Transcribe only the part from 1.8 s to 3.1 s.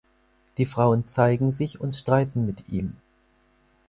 streiten mit ihm.